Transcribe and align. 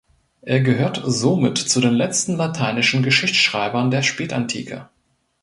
Er 0.41 0.61
gehört 0.61 0.99
somit 1.05 1.59
zu 1.59 1.79
den 1.79 1.93
letzten 1.93 2.35
lateinischen 2.35 3.03
Geschichtsschreibern 3.03 3.91
der 3.91 4.01
Spätantike. 4.01 4.89